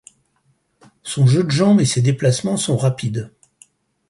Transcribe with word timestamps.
Son 1.03 1.27
jeu 1.27 1.43
de 1.43 1.51
jambes 1.51 1.79
et 1.79 1.85
ses 1.85 2.01
déplacements 2.01 2.57
sont 2.57 2.75
rapides. 2.75 3.31